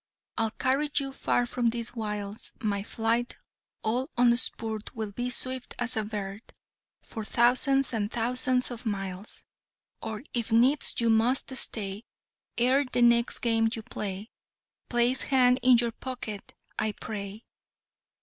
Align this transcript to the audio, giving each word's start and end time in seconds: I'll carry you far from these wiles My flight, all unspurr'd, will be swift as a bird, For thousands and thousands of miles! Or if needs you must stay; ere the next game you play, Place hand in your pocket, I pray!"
I'll 0.35 0.49
carry 0.49 0.89
you 0.95 1.13
far 1.13 1.45
from 1.45 1.69
these 1.69 1.93
wiles 1.93 2.53
My 2.59 2.81
flight, 2.81 3.37
all 3.83 4.09
unspurr'd, 4.17 4.89
will 4.95 5.11
be 5.11 5.29
swift 5.29 5.75
as 5.77 5.95
a 5.95 6.03
bird, 6.03 6.41
For 7.03 7.23
thousands 7.23 7.93
and 7.93 8.11
thousands 8.11 8.71
of 8.71 8.83
miles! 8.87 9.43
Or 10.01 10.23
if 10.33 10.51
needs 10.51 10.99
you 10.99 11.11
must 11.11 11.55
stay; 11.55 12.03
ere 12.57 12.83
the 12.83 13.03
next 13.03 13.41
game 13.43 13.69
you 13.75 13.83
play, 13.83 14.31
Place 14.89 15.21
hand 15.21 15.59
in 15.61 15.77
your 15.77 15.91
pocket, 15.91 16.55
I 16.79 16.93
pray!" 16.93 17.45